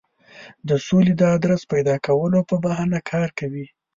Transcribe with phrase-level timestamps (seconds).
[0.67, 3.65] د سولې د آدرس پیدا کولو په بهانه کار کوي.